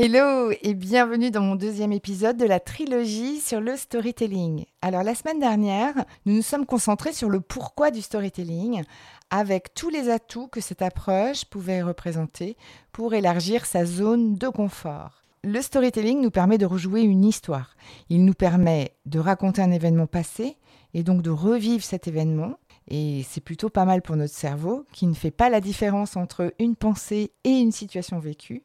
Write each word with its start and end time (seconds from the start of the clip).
Hello 0.00 0.52
et 0.62 0.74
bienvenue 0.74 1.32
dans 1.32 1.40
mon 1.40 1.56
deuxième 1.56 1.90
épisode 1.90 2.36
de 2.36 2.44
la 2.44 2.60
trilogie 2.60 3.40
sur 3.40 3.60
le 3.60 3.76
storytelling. 3.76 4.64
Alors 4.80 5.02
la 5.02 5.16
semaine 5.16 5.40
dernière, 5.40 5.92
nous 6.24 6.36
nous 6.36 6.42
sommes 6.42 6.66
concentrés 6.66 7.12
sur 7.12 7.28
le 7.28 7.40
pourquoi 7.40 7.90
du 7.90 8.00
storytelling 8.00 8.84
avec 9.30 9.74
tous 9.74 9.90
les 9.90 10.08
atouts 10.08 10.46
que 10.46 10.60
cette 10.60 10.82
approche 10.82 11.46
pouvait 11.46 11.82
représenter 11.82 12.56
pour 12.92 13.12
élargir 13.12 13.66
sa 13.66 13.84
zone 13.84 14.36
de 14.36 14.46
confort. 14.46 15.24
Le 15.42 15.60
storytelling 15.60 16.20
nous 16.20 16.30
permet 16.30 16.58
de 16.58 16.66
rejouer 16.66 17.02
une 17.02 17.24
histoire. 17.24 17.74
Il 18.08 18.24
nous 18.24 18.34
permet 18.34 18.92
de 19.04 19.18
raconter 19.18 19.62
un 19.62 19.72
événement 19.72 20.06
passé 20.06 20.58
et 20.94 21.02
donc 21.02 21.22
de 21.22 21.30
revivre 21.30 21.82
cet 21.82 22.06
événement. 22.06 22.54
Et 22.86 23.26
c'est 23.28 23.42
plutôt 23.42 23.68
pas 23.68 23.84
mal 23.84 24.02
pour 24.02 24.14
notre 24.14 24.32
cerveau 24.32 24.84
qui 24.92 25.08
ne 25.08 25.14
fait 25.14 25.32
pas 25.32 25.50
la 25.50 25.60
différence 25.60 26.16
entre 26.16 26.54
une 26.60 26.76
pensée 26.76 27.32
et 27.42 27.50
une 27.50 27.72
situation 27.72 28.20
vécue. 28.20 28.62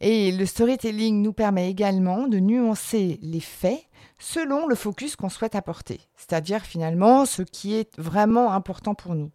Et 0.00 0.30
le 0.30 0.44
storytelling 0.44 1.22
nous 1.22 1.32
permet 1.32 1.70
également 1.70 2.26
de 2.26 2.38
nuancer 2.38 3.18
les 3.22 3.40
faits 3.40 3.82
selon 4.18 4.66
le 4.66 4.74
focus 4.74 5.16
qu'on 5.16 5.28
souhaite 5.28 5.54
apporter, 5.54 6.00
c'est-à-dire 6.16 6.62
finalement 6.62 7.24
ce 7.24 7.42
qui 7.42 7.74
est 7.74 7.98
vraiment 7.98 8.52
important 8.52 8.94
pour 8.94 9.14
nous. 9.14 9.30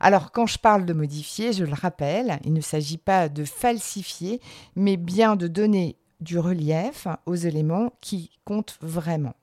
Alors 0.00 0.32
quand 0.32 0.46
je 0.46 0.58
parle 0.58 0.84
de 0.84 0.92
modifier, 0.92 1.52
je 1.52 1.64
le 1.64 1.72
rappelle, 1.72 2.38
il 2.44 2.52
ne 2.52 2.60
s'agit 2.60 2.98
pas 2.98 3.28
de 3.28 3.44
falsifier, 3.44 4.40
mais 4.74 4.96
bien 4.96 5.36
de 5.36 5.46
donner 5.46 5.96
du 6.20 6.38
relief 6.38 7.06
aux 7.26 7.34
éléments 7.36 7.92
qui 8.00 8.30
comptent 8.44 8.78
vraiment. 8.80 9.34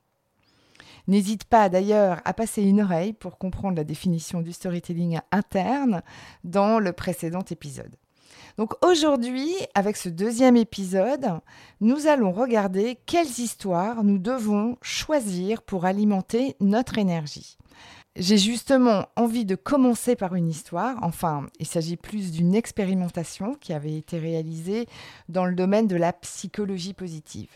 N'hésite 1.08 1.46
pas 1.46 1.70
d'ailleurs 1.70 2.22
à 2.26 2.34
passer 2.34 2.62
une 2.62 2.82
oreille 2.82 3.14
pour 3.14 3.38
comprendre 3.38 3.78
la 3.78 3.84
définition 3.84 4.42
du 4.42 4.54
storytelling 4.54 5.20
interne 5.32 6.04
dans 6.44 6.80
le 6.80 6.94
précédent 6.94 7.44
épisode. 7.50 7.96
Donc 8.58 8.74
aujourd'hui, 8.86 9.54
avec 9.74 9.98
ce 9.98 10.10
deuxième 10.10 10.58
épisode, 10.58 11.40
nous 11.80 12.08
allons 12.08 12.32
regarder 12.32 12.98
quelles 13.06 13.40
histoires 13.40 14.04
nous 14.04 14.18
devons 14.18 14.78
choisir 14.82 15.62
pour 15.62 15.86
alimenter 15.86 16.56
notre 16.60 16.98
énergie. 16.98 17.58
J'ai 18.18 18.38
justement 18.38 19.06
envie 19.16 19.46
de 19.46 19.56
commencer 19.56 20.18
par 20.18 20.36
une 20.36 20.50
histoire, 20.50 20.98
enfin 21.02 21.46
il 21.60 21.66
s'agit 21.66 21.96
plus 21.96 22.32
d'une 22.32 22.56
expérimentation 22.56 23.56
qui 23.56 23.72
avait 23.72 23.96
été 23.96 24.20
réalisée 24.20 24.88
dans 25.30 25.46
le 25.46 25.56
domaine 25.56 25.88
de 25.88 25.96
la 25.96 26.12
psychologie 26.12 26.94
positive. 26.94 27.56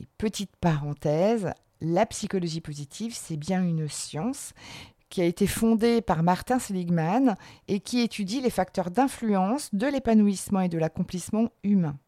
Et 0.00 0.08
petite 0.18 0.56
parenthèse, 0.60 1.52
la 1.80 2.04
psychologie 2.06 2.60
positive, 2.60 3.14
c'est 3.14 3.36
bien 3.36 3.62
une 3.62 3.88
science 3.88 4.54
qui 5.10 5.20
a 5.20 5.24
été 5.24 5.46
fondée 5.46 6.00
par 6.00 6.22
Martin 6.22 6.58
Seligman 6.58 7.36
et 7.68 7.80
qui 7.80 8.00
étudie 8.00 8.40
les 8.40 8.50
facteurs 8.50 8.90
d'influence 8.90 9.74
de 9.74 9.86
l'épanouissement 9.86 10.60
et 10.60 10.68
de 10.68 10.78
l'accomplissement 10.78 11.50
humain. 11.64 11.98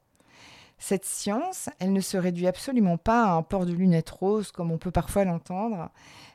Cette 0.79 1.05
science, 1.05 1.69
elle 1.79 1.93
ne 1.93 2.01
se 2.01 2.17
réduit 2.17 2.47
absolument 2.47 2.97
pas 2.97 3.25
à 3.25 3.33
un 3.35 3.43
port 3.43 3.67
de 3.67 3.73
lunettes 3.73 4.11
roses 4.11 4.51
comme 4.51 4.73
on 4.73 4.79
peut 4.79 4.91
parfois 4.91 5.25
l'entendre. 5.25 5.91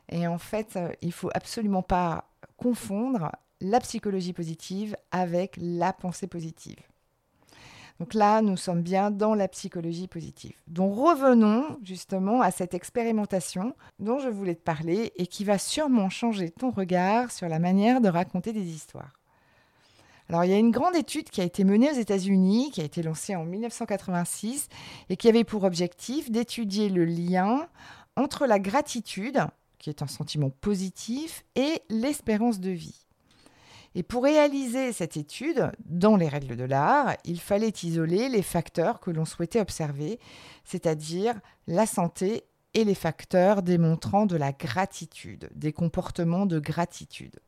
Et 0.08 0.26
en 0.26 0.38
fait, 0.38 0.76
euh, 0.76 0.90
il 1.02 1.12
faut 1.12 1.30
absolument 1.34 1.82
pas 1.82 2.30
confondre 2.56 3.32
la 3.60 3.80
psychologie 3.80 4.32
positive 4.32 4.96
avec 5.10 5.58
la 5.60 5.92
pensée 5.92 6.28
positive. 6.28 6.78
Donc 8.00 8.14
là, 8.14 8.42
nous 8.42 8.56
sommes 8.56 8.82
bien 8.82 9.10
dans 9.10 9.34
la 9.34 9.48
psychologie 9.48 10.06
positive. 10.06 10.54
Donc 10.68 10.94
revenons 10.94 11.78
justement 11.82 12.40
à 12.40 12.52
cette 12.52 12.74
expérimentation 12.74 13.74
dont 13.98 14.20
je 14.20 14.28
voulais 14.28 14.54
te 14.54 14.62
parler 14.62 15.12
et 15.16 15.26
qui 15.26 15.44
va 15.44 15.58
sûrement 15.58 16.08
changer 16.08 16.50
ton 16.50 16.70
regard 16.70 17.32
sur 17.32 17.48
la 17.48 17.58
manière 17.58 18.00
de 18.00 18.08
raconter 18.08 18.52
des 18.52 18.68
histoires. 18.68 19.18
Alors 20.28 20.44
il 20.44 20.50
y 20.50 20.54
a 20.54 20.58
une 20.58 20.70
grande 20.70 20.94
étude 20.94 21.30
qui 21.30 21.40
a 21.40 21.44
été 21.44 21.64
menée 21.64 21.90
aux 21.90 21.98
États-Unis, 21.98 22.70
qui 22.70 22.82
a 22.82 22.84
été 22.84 23.02
lancée 23.02 23.34
en 23.34 23.44
1986 23.44 24.68
et 25.08 25.16
qui 25.16 25.28
avait 25.28 25.44
pour 25.44 25.64
objectif 25.64 26.30
d'étudier 26.30 26.90
le 26.90 27.04
lien 27.04 27.66
entre 28.14 28.46
la 28.46 28.58
gratitude, 28.58 29.40
qui 29.78 29.90
est 29.90 30.02
un 30.02 30.06
sentiment 30.06 30.50
positif, 30.50 31.44
et 31.54 31.82
l'espérance 31.88 32.60
de 32.60 32.70
vie. 32.70 33.07
Et 33.98 34.04
pour 34.04 34.22
réaliser 34.22 34.92
cette 34.92 35.16
étude, 35.16 35.72
dans 35.84 36.14
les 36.14 36.28
règles 36.28 36.54
de 36.54 36.62
l'art, 36.62 37.16
il 37.24 37.40
fallait 37.40 37.74
isoler 37.82 38.28
les 38.28 38.42
facteurs 38.42 39.00
que 39.00 39.10
l'on 39.10 39.24
souhaitait 39.24 39.58
observer, 39.58 40.20
c'est-à-dire 40.62 41.34
la 41.66 41.84
santé 41.84 42.44
et 42.74 42.84
les 42.84 42.94
facteurs 42.94 43.60
démontrant 43.60 44.26
de 44.26 44.36
la 44.36 44.52
gratitude, 44.52 45.50
des 45.52 45.72
comportements 45.72 46.46
de 46.46 46.60
gratitude. 46.60 47.40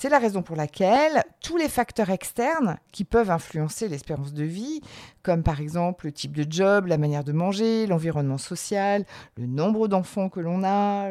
C'est 0.00 0.10
la 0.10 0.20
raison 0.20 0.42
pour 0.42 0.54
laquelle 0.54 1.24
tous 1.40 1.56
les 1.56 1.68
facteurs 1.68 2.10
externes 2.10 2.78
qui 2.92 3.02
peuvent 3.02 3.32
influencer 3.32 3.88
l'espérance 3.88 4.32
de 4.32 4.44
vie, 4.44 4.80
comme 5.24 5.42
par 5.42 5.60
exemple 5.60 6.06
le 6.06 6.12
type 6.12 6.36
de 6.36 6.46
job, 6.48 6.86
la 6.86 6.98
manière 6.98 7.24
de 7.24 7.32
manger, 7.32 7.84
l'environnement 7.88 8.38
social, 8.38 9.04
le 9.36 9.46
nombre 9.46 9.88
d'enfants 9.88 10.28
que 10.28 10.38
l'on 10.38 10.62
a, 10.62 11.10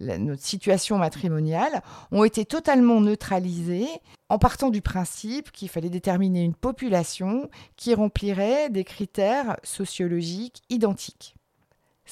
notre 0.00 0.42
situation 0.42 0.98
matrimoniale, 0.98 1.80
ont 2.12 2.22
été 2.22 2.44
totalement 2.44 3.00
neutralisés 3.00 3.88
en 4.28 4.36
partant 4.36 4.68
du 4.68 4.82
principe 4.82 5.50
qu'il 5.50 5.70
fallait 5.70 5.88
déterminer 5.88 6.42
une 6.42 6.54
population 6.54 7.48
qui 7.78 7.94
remplirait 7.94 8.68
des 8.68 8.84
critères 8.84 9.56
sociologiques 9.62 10.60
identiques. 10.68 11.36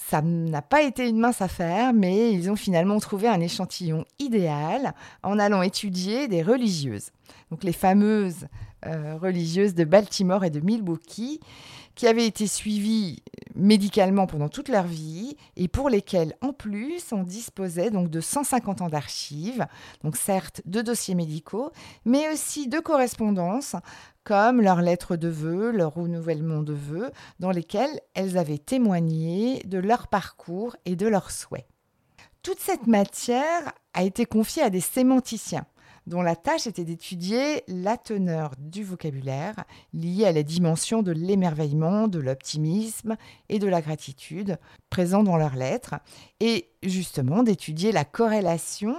Ça 0.06 0.22
n'a 0.22 0.62
pas 0.62 0.82
été 0.82 1.08
une 1.08 1.18
mince 1.18 1.42
affaire, 1.42 1.92
mais 1.92 2.32
ils 2.32 2.50
ont 2.50 2.56
finalement 2.56 2.98
trouvé 2.98 3.28
un 3.28 3.40
échantillon 3.40 4.04
idéal 4.18 4.94
en 5.22 5.38
allant 5.38 5.60
étudier 5.60 6.28
des 6.28 6.42
religieuses. 6.42 7.10
Donc 7.50 7.64
les 7.64 7.72
fameuses 7.72 8.46
euh, 8.86 9.16
religieuses 9.20 9.74
de 9.74 9.84
Baltimore 9.84 10.44
et 10.44 10.50
de 10.50 10.60
Milwaukee, 10.60 11.40
qui 11.94 12.06
avaient 12.06 12.26
été 12.26 12.46
suivies 12.46 13.22
médicalement 13.58 14.26
pendant 14.26 14.48
toute 14.48 14.68
leur 14.68 14.86
vie 14.86 15.36
et 15.56 15.68
pour 15.68 15.90
lesquelles, 15.90 16.34
en 16.40 16.52
plus, 16.52 17.12
on 17.12 17.24
disposait 17.24 17.90
donc 17.90 18.08
de 18.08 18.20
150 18.20 18.82
ans 18.82 18.88
d'archives, 18.88 19.66
donc 20.02 20.16
certes 20.16 20.62
de 20.64 20.80
dossiers 20.80 21.14
médicaux, 21.14 21.70
mais 22.04 22.32
aussi 22.32 22.68
de 22.68 22.78
correspondances 22.78 23.76
comme 24.24 24.60
leurs 24.60 24.82
lettres 24.82 25.16
de 25.16 25.28
vœux, 25.28 25.70
leur 25.70 25.94
renouvellement 25.94 26.62
de 26.62 26.74
vœux, 26.74 27.10
dans 27.40 27.50
lesquelles 27.50 28.00
elles 28.14 28.36
avaient 28.36 28.58
témoigné 28.58 29.62
de 29.64 29.78
leur 29.78 30.08
parcours 30.08 30.76
et 30.84 30.96
de 30.96 31.06
leurs 31.06 31.30
souhaits. 31.30 31.66
Toute 32.42 32.60
cette 32.60 32.86
matière 32.86 33.72
a 33.94 34.04
été 34.04 34.26
confiée 34.26 34.62
à 34.62 34.70
des 34.70 34.80
sémanticiens 34.80 35.66
dont 36.08 36.22
la 36.22 36.36
tâche 36.36 36.66
était 36.66 36.84
d'étudier 36.84 37.62
la 37.68 37.96
teneur 37.96 38.52
du 38.58 38.82
vocabulaire 38.82 39.64
lié 39.92 40.24
à 40.24 40.32
la 40.32 40.42
dimension 40.42 41.02
de 41.02 41.12
l'émerveillement, 41.12 42.08
de 42.08 42.18
l'optimisme 42.18 43.16
et 43.48 43.58
de 43.58 43.68
la 43.68 43.82
gratitude 43.82 44.58
présents 44.90 45.22
dans 45.22 45.36
leurs 45.36 45.56
lettres, 45.56 45.96
et 46.40 46.70
justement 46.82 47.42
d'étudier 47.42 47.92
la 47.92 48.04
corrélation 48.04 48.96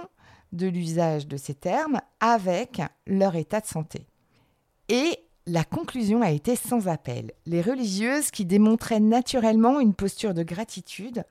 de 0.52 0.68
l'usage 0.68 1.26
de 1.26 1.36
ces 1.36 1.54
termes 1.54 2.00
avec 2.20 2.80
leur 3.06 3.34
état 3.36 3.60
de 3.60 3.66
santé. 3.66 4.06
Et 4.88 5.18
la 5.46 5.64
conclusion 5.64 6.22
a 6.22 6.30
été 6.30 6.54
sans 6.54 6.86
appel. 6.86 7.32
Les 7.46 7.60
religieuses 7.60 8.30
qui 8.30 8.44
démontraient 8.44 9.00
naturellement 9.00 9.80
une 9.80 9.94
posture 9.94 10.34
de 10.34 10.42
gratitude, 10.42 11.24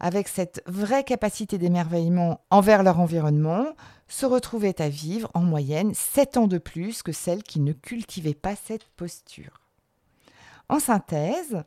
avec 0.00 0.28
cette 0.28 0.62
vraie 0.66 1.04
capacité 1.04 1.58
d'émerveillement 1.58 2.40
envers 2.50 2.82
leur 2.82 3.00
environnement, 3.00 3.66
se 4.08 4.26
retrouvaient 4.26 4.80
à 4.80 4.88
vivre 4.88 5.30
en 5.34 5.42
moyenne 5.42 5.92
7 5.94 6.36
ans 6.36 6.46
de 6.46 6.58
plus 6.58 7.02
que 7.02 7.12
celles 7.12 7.42
qui 7.42 7.60
ne 7.60 7.72
cultivaient 7.72 8.34
pas 8.34 8.56
cette 8.56 8.88
posture. 8.96 9.60
En 10.68 10.80
synthèse, 10.80 11.62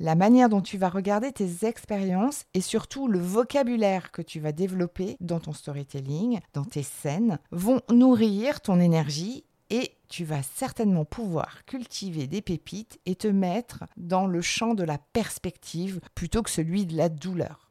la 0.00 0.14
manière 0.14 0.48
dont 0.48 0.60
tu 0.60 0.78
vas 0.78 0.88
regarder 0.88 1.32
tes 1.32 1.66
expériences 1.66 2.44
et 2.54 2.60
surtout 2.60 3.08
le 3.08 3.18
vocabulaire 3.18 4.12
que 4.12 4.22
tu 4.22 4.38
vas 4.40 4.52
développer 4.52 5.16
dans 5.20 5.40
ton 5.40 5.52
storytelling, 5.52 6.40
dans 6.52 6.64
tes 6.64 6.82
scènes, 6.82 7.38
vont 7.50 7.80
nourrir 7.90 8.60
ton 8.60 8.80
énergie 8.80 9.44
et 9.70 9.92
tu 10.08 10.24
vas 10.24 10.42
certainement 10.42 11.04
pouvoir 11.04 11.64
cultiver 11.66 12.26
des 12.26 12.40
pépites 12.40 12.98
et 13.06 13.16
te 13.16 13.28
mettre 13.28 13.84
dans 13.96 14.26
le 14.26 14.40
champ 14.40 14.74
de 14.74 14.84
la 14.84 14.98
perspective 14.98 16.00
plutôt 16.14 16.42
que 16.42 16.50
celui 16.50 16.86
de 16.86 16.96
la 16.96 17.08
douleur. 17.08 17.67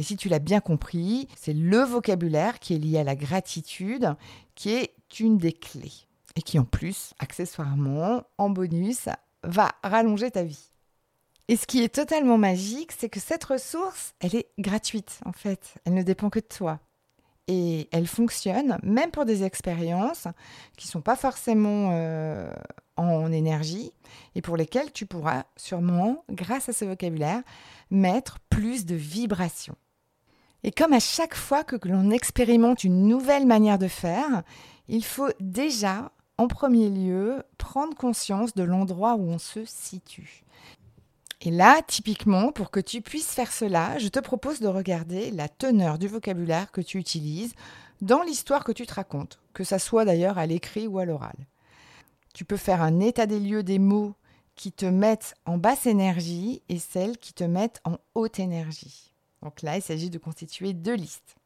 Et 0.00 0.02
si 0.02 0.16
tu 0.16 0.30
l'as 0.30 0.38
bien 0.38 0.60
compris, 0.60 1.28
c'est 1.36 1.52
le 1.52 1.80
vocabulaire 1.80 2.58
qui 2.58 2.74
est 2.74 2.78
lié 2.78 3.00
à 3.00 3.04
la 3.04 3.14
gratitude 3.14 4.14
qui 4.54 4.70
est 4.70 4.94
une 5.20 5.36
des 5.36 5.52
clés 5.52 5.92
et 6.36 6.40
qui 6.40 6.58
en 6.58 6.64
plus, 6.64 7.12
accessoirement, 7.18 8.22
en 8.38 8.48
bonus, 8.48 9.10
va 9.42 9.72
rallonger 9.84 10.30
ta 10.30 10.42
vie. 10.42 10.70
Et 11.48 11.56
ce 11.58 11.66
qui 11.66 11.82
est 11.82 11.94
totalement 11.94 12.38
magique, 12.38 12.92
c'est 12.98 13.10
que 13.10 13.20
cette 13.20 13.44
ressource, 13.44 14.14
elle 14.20 14.34
est 14.36 14.48
gratuite 14.58 15.20
en 15.26 15.32
fait. 15.32 15.74
Elle 15.84 15.92
ne 15.92 16.02
dépend 16.02 16.30
que 16.30 16.38
de 16.38 16.46
toi. 16.46 16.80
Et 17.46 17.86
elle 17.92 18.06
fonctionne 18.06 18.78
même 18.82 19.10
pour 19.10 19.26
des 19.26 19.44
expériences 19.44 20.28
qui 20.78 20.86
ne 20.86 20.92
sont 20.92 21.02
pas 21.02 21.16
forcément 21.16 21.90
euh, 21.92 22.50
en 22.96 23.30
énergie 23.32 23.92
et 24.34 24.40
pour 24.40 24.56
lesquelles 24.56 24.92
tu 24.92 25.04
pourras 25.04 25.44
sûrement, 25.58 26.24
grâce 26.30 26.70
à 26.70 26.72
ce 26.72 26.86
vocabulaire, 26.86 27.42
mettre 27.90 28.38
plus 28.48 28.86
de 28.86 28.94
vibrations. 28.94 29.76
Et 30.62 30.70
comme 30.70 30.92
à 30.92 31.00
chaque 31.00 31.34
fois 31.34 31.64
que 31.64 31.76
l'on 31.88 32.10
expérimente 32.10 32.84
une 32.84 33.06
nouvelle 33.06 33.46
manière 33.46 33.78
de 33.78 33.88
faire, 33.88 34.42
il 34.88 35.04
faut 35.04 35.30
déjà, 35.40 36.12
en 36.36 36.48
premier 36.48 36.90
lieu, 36.90 37.42
prendre 37.56 37.94
conscience 37.96 38.54
de 38.54 38.62
l'endroit 38.62 39.14
où 39.14 39.30
on 39.30 39.38
se 39.38 39.64
situe. 39.64 40.42
Et 41.42 41.50
là, 41.50 41.80
typiquement, 41.86 42.52
pour 42.52 42.70
que 42.70 42.80
tu 42.80 43.00
puisses 43.00 43.32
faire 43.32 43.52
cela, 43.52 43.98
je 43.98 44.08
te 44.08 44.18
propose 44.18 44.60
de 44.60 44.68
regarder 44.68 45.30
la 45.30 45.48
teneur 45.48 45.98
du 45.98 46.06
vocabulaire 46.06 46.70
que 46.70 46.82
tu 46.82 46.98
utilises 46.98 47.54
dans 48.02 48.22
l'histoire 48.22 48.64
que 48.64 48.72
tu 48.72 48.86
te 48.86 48.94
racontes, 48.94 49.40
que 49.54 49.64
ça 49.64 49.78
soit 49.78 50.04
d'ailleurs 50.04 50.36
à 50.36 50.46
l'écrit 50.46 50.86
ou 50.86 50.98
à 50.98 51.06
l'oral. 51.06 51.36
Tu 52.34 52.44
peux 52.44 52.58
faire 52.58 52.82
un 52.82 53.00
état 53.00 53.26
des 53.26 53.40
lieux 53.40 53.62
des 53.62 53.78
mots 53.78 54.14
qui 54.54 54.72
te 54.72 54.84
mettent 54.84 55.34
en 55.46 55.56
basse 55.56 55.86
énergie 55.86 56.62
et 56.68 56.78
celles 56.78 57.16
qui 57.16 57.32
te 57.32 57.44
mettent 57.44 57.80
en 57.84 57.96
haute 58.14 58.38
énergie. 58.38 59.09
Donc 59.42 59.62
là, 59.62 59.76
il 59.76 59.82
s'agit 59.82 60.10
de 60.10 60.18
constituer 60.18 60.72
deux 60.72 60.94
listes. 60.94 61.36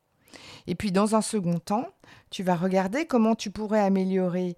Et 0.66 0.74
puis 0.74 0.92
dans 0.92 1.14
un 1.14 1.22
second 1.22 1.58
temps, 1.58 1.88
tu 2.30 2.42
vas 2.42 2.56
regarder 2.56 3.06
comment 3.06 3.34
tu 3.34 3.50
pourrais 3.50 3.80
améliorer 3.80 4.56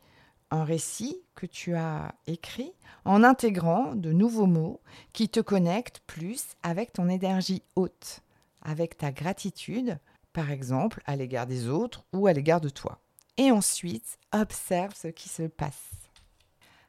un 0.51 0.65
récit 0.65 1.19
que 1.35 1.47
tu 1.47 1.75
as 1.75 2.15
écrit 2.27 2.73
en 3.05 3.25
intégrant 3.25 3.95
de 3.95 4.13
nouveaux 4.13 4.47
mots 4.47 4.81
qui 5.13 5.29
te 5.29 5.41
connectent 5.41 6.01
plus 6.07 6.45
avec 6.63 6.93
ton 6.93 7.09
énergie 7.09 7.63
haute, 7.75 8.21
avec 8.63 8.97
ta 8.97 9.13
gratitude, 9.13 9.99
par 10.33 10.51
exemple, 10.51 11.03
à 11.07 11.17
l'égard 11.17 11.47
des 11.47 11.69
autres 11.69 12.05
ou 12.13 12.27
à 12.27 12.33
l'égard 12.33 12.61
de 12.61 12.69
toi. 12.69 13.01
Et 13.37 13.51
ensuite, 13.51 14.19
observe 14.33 14.95
ce 14.95 15.09
qui 15.09 15.29
se 15.29 15.43
passe. 15.43 15.91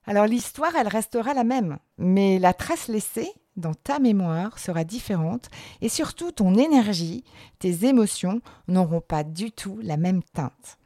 Alors 0.05 0.25
l'histoire, 0.25 0.75
elle 0.75 0.87
restera 0.87 1.33
la 1.33 1.43
même, 1.43 1.79
mais 1.97 2.39
la 2.39 2.53
trace 2.53 2.87
laissée 2.87 3.29
dans 3.57 3.73
ta 3.73 3.99
mémoire 3.99 4.59
sera 4.59 4.83
différente 4.83 5.49
et 5.81 5.89
surtout 5.89 6.31
ton 6.31 6.55
énergie, 6.55 7.23
tes 7.59 7.85
émotions 7.85 8.41
n'auront 8.67 9.01
pas 9.01 9.23
du 9.23 9.51
tout 9.51 9.79
la 9.81 9.97
même 9.97 10.23
teinte. 10.23 10.77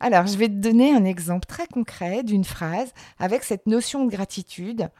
Alors, 0.00 0.26
je 0.26 0.36
vais 0.36 0.48
te 0.48 0.54
donner 0.54 0.94
un 0.94 1.04
exemple 1.04 1.46
très 1.46 1.66
concret 1.66 2.22
d'une 2.22 2.44
phrase 2.44 2.92
avec 3.18 3.44
cette 3.44 3.66
notion 3.66 4.04
de 4.04 4.10
gratitude. 4.10 4.90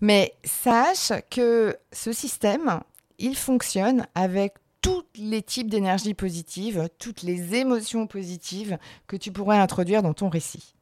Mais 0.00 0.34
sache 0.44 1.12
que 1.30 1.76
ce 1.92 2.12
système, 2.12 2.80
il 3.18 3.36
fonctionne 3.36 4.06
avec 4.14 4.54
tous 4.80 5.04
les 5.14 5.42
types 5.42 5.70
d'énergie 5.70 6.12
positive, 6.12 6.88
toutes 6.98 7.22
les 7.22 7.54
émotions 7.54 8.06
positives 8.08 8.78
que 9.06 9.16
tu 9.16 9.30
pourrais 9.30 9.58
introduire 9.58 10.02
dans 10.02 10.12
ton 10.12 10.28
récit. 10.28 10.74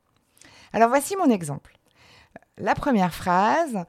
Alors 0.72 0.88
voici 0.88 1.16
mon 1.16 1.30
exemple. 1.30 1.76
La 2.56 2.74
première 2.74 3.14
phrase, 3.14 3.84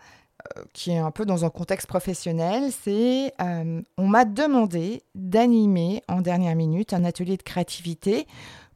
qui 0.73 0.91
est 0.91 0.97
un 0.97 1.11
peu 1.11 1.25
dans 1.25 1.45
un 1.45 1.49
contexte 1.49 1.87
professionnel, 1.87 2.71
c'est 2.71 3.33
euh, 3.41 3.81
on 3.97 4.07
m'a 4.07 4.25
demandé 4.25 5.03
d'animer 5.15 6.03
en 6.07 6.21
dernière 6.21 6.55
minute 6.55 6.93
un 6.93 7.03
atelier 7.03 7.37
de 7.37 7.43
créativité 7.43 8.27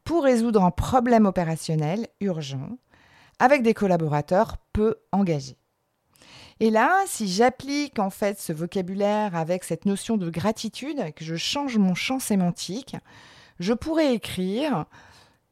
pour 0.04 0.24
résoudre 0.24 0.62
un 0.62 0.70
problème 0.70 1.26
opérationnel 1.26 2.06
urgent 2.20 2.78
avec 3.38 3.62
des 3.62 3.74
collaborateurs 3.74 4.56
peu 4.72 4.96
engagés. 5.12 5.58
Et 6.58 6.70
là, 6.70 7.02
si 7.06 7.28
j'applique 7.28 7.98
en 7.98 8.08
fait 8.08 8.40
ce 8.40 8.52
vocabulaire 8.52 9.36
avec 9.36 9.62
cette 9.62 9.84
notion 9.84 10.16
de 10.16 10.30
gratitude, 10.30 11.12
que 11.14 11.24
je 11.24 11.36
change 11.36 11.76
mon 11.76 11.94
champ 11.94 12.18
sémantique, 12.18 12.96
je 13.60 13.74
pourrais 13.74 14.14
écrire 14.14 14.86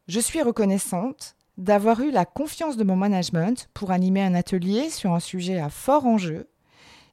Je 0.08 0.20
suis 0.20 0.42
reconnaissante 0.42 1.36
d'avoir 1.56 2.00
eu 2.00 2.10
la 2.10 2.24
confiance 2.24 2.76
de 2.76 2.84
mon 2.84 2.96
management 2.96 3.68
pour 3.74 3.90
animer 3.90 4.22
un 4.22 4.34
atelier 4.34 4.90
sur 4.90 5.12
un 5.12 5.20
sujet 5.20 5.58
à 5.58 5.70
fort 5.70 6.06
enjeu 6.06 6.48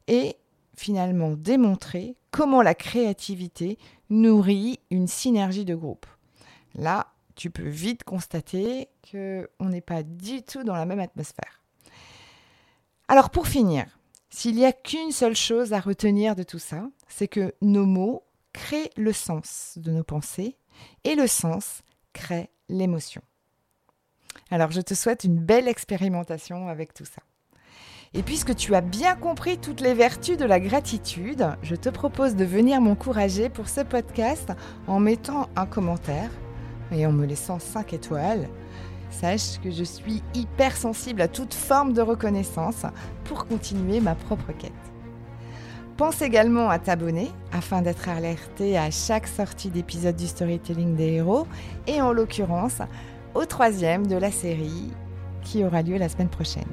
et 0.08 0.36
finalement 0.76 1.32
démontrer 1.32 2.16
comment 2.32 2.62
la 2.62 2.74
créativité 2.74 3.78
nourrit 4.10 4.80
une 4.90 5.08
synergie 5.08 5.66
de 5.66 5.76
groupe. 5.76 6.06
Là, 6.76 7.08
tu 7.36 7.50
peux 7.50 7.68
vite 7.68 8.04
constater 8.04 8.90
qu'on 9.10 9.66
n'est 9.66 9.82
pas 9.82 10.04
du 10.04 10.42
tout 10.42 10.64
dans 10.64 10.76
la 10.76 10.86
même 10.86 11.00
atmosphère. 11.00 11.62
Alors 13.08 13.30
pour 13.30 13.48
finir, 13.48 13.86
s'il 14.30 14.56
n'y 14.56 14.66
a 14.66 14.72
qu'une 14.72 15.12
seule 15.12 15.36
chose 15.36 15.74
à 15.74 15.80
retenir 15.80 16.36
de 16.36 16.44
tout 16.44 16.60
ça, 16.60 16.88
c'est 17.08 17.28
que 17.28 17.54
nos 17.62 17.86
mots 17.86 18.24
créent 18.54 18.92
le 18.96 19.14
sens 19.14 19.74
de 19.78 19.92
nos 19.92 20.04
pensées 20.04 20.58
et 21.04 21.16
le 21.16 21.28
sens 21.28 21.82
crée 22.14 22.50
l'émotion. 22.70 23.22
Alors 24.52 24.70
je 24.72 24.82
te 24.82 24.94
souhaite 24.94 25.24
une 25.24 25.38
belle 25.38 25.70
expérimentation 25.70 26.68
avec 26.68 26.94
tout 26.94 27.06
ça. 27.06 27.22
Et 28.14 28.22
puisque 28.22 28.54
tu 28.54 28.76
as 28.76 28.82
bien 28.82 29.16
compris 29.16 29.58
toutes 29.58 29.80
les 29.80 29.94
vertus 29.94 30.36
de 30.36 30.44
la 30.44 30.60
gratitude, 30.60 31.48
je 31.64 31.76
te 31.76 31.88
propose 31.88 32.36
de 32.36 32.44
venir 32.44 32.82
m'encourager 32.82 33.48
pour 33.48 33.70
ce 33.70 33.80
podcast 33.80 34.52
en 34.88 35.00
mettant 35.00 35.48
un 35.56 35.66
commentaire 35.66 36.30
et 36.92 37.06
en 37.06 37.14
me 37.14 37.26
laissant 37.26 37.60
5 37.60 37.94
étoiles, 37.94 38.50
sache 39.10 39.62
que 39.64 39.72
je 39.72 39.86
suis 39.86 40.22
hyper 40.34 40.76
sensible 40.76 41.22
à 41.22 41.30
toute 41.30 41.54
forme 41.54 41.94
de 41.94 42.02
reconnaissance 42.02 42.86
pour 43.24 43.48
continuer 43.48 44.02
ma 44.02 44.16
propre 44.16 44.52
quête. 44.52 44.74
Pense 45.96 46.22
également 46.22 46.70
à 46.70 46.80
t'abonner 46.80 47.32
afin 47.54 47.82
d'être 47.82 48.10
alerté 48.10 48.78
à 48.78 48.92
chaque 48.92 49.28
sortie 49.28 49.70
d'épisode 49.70 50.18
du 50.18 50.28
storytelling 50.28 50.96
des 50.96 51.14
héros 51.14 51.48
et 51.88 52.02
en 52.02 52.12
l'occurrence 52.12 52.82
au 53.36 53.46
troisième 53.46 54.08
de 54.08 54.16
la 54.16 54.32
série 54.32 54.92
qui 55.42 55.64
aura 55.64 55.82
lieu 55.82 55.98
la 55.98 56.10
semaine 56.10 56.30
prochaine. 56.30 56.68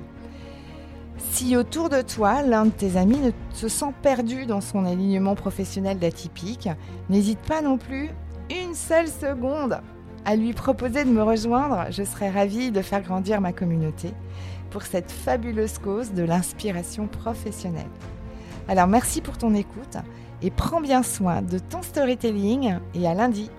Si 1.31 1.57
autour 1.57 1.89
de 1.89 2.01
toi, 2.01 2.43
l'un 2.43 2.67
de 2.67 2.71
tes 2.71 2.97
amis 2.97 3.19
ne 3.19 3.31
se 3.53 3.69
sent 3.69 3.93
perdu 4.03 4.47
dans 4.47 4.61
son 4.61 4.85
alignement 4.85 5.35
professionnel 5.35 5.99
d'atypique, 5.99 6.69
n'hésite 7.11 7.41
pas 7.41 7.61
non 7.61 7.77
plus 7.77 8.11
une 8.51 8.75
seule 8.75 9.09
seconde 9.09 9.81
à 10.25 10.37
lui 10.37 10.53
proposer 10.53 11.05
de 11.05 11.11
me 11.11 11.23
rejoindre, 11.23 11.87
je 11.91 12.03
serais 12.03 12.31
ravie 12.31 12.71
de 12.71 12.83
faire 12.83 13.03
grandir 13.03 13.41
ma 13.41 13.53
communauté 13.53 14.13
pour 14.71 14.83
cette 14.83 15.11
fabuleuse 15.11 15.79
cause 15.79 16.13
de 16.13 16.23
l'inspiration 16.23 17.07
professionnelle. 17.07 17.87
Alors 18.69 18.87
merci 18.87 19.21
pour 19.21 19.39
ton 19.39 19.55
écoute 19.55 19.97
et 20.43 20.51
prends 20.51 20.81
bien 20.81 21.03
soin 21.03 21.43
de 21.43 21.59
ton 21.59 21.83
storytelling 21.83 22.75
et 22.95 23.07
à 23.07 23.15
lundi 23.15 23.51